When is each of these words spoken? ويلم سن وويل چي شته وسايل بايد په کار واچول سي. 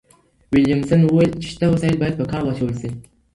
ويلم 0.53 0.79
سن 0.89 1.01
وويل 1.05 1.31
چي 1.41 1.47
شته 1.53 1.65
وسايل 1.69 1.97
بايد 2.01 2.13
په 2.19 2.25
کار 2.31 2.41
واچول 2.45 2.71
سي. 2.81 2.89